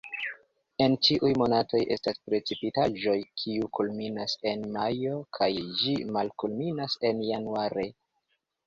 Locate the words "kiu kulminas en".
3.43-4.67